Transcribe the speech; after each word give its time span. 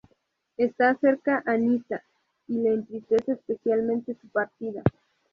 Está 0.57 0.95
cercana 0.95 1.43
a 1.45 1.57
Nyssa, 1.57 2.03
y 2.47 2.53
le 2.57 2.73
entristece 2.73 3.33
especialmente 3.33 4.15
su 4.19 4.27
partida. 4.29 4.81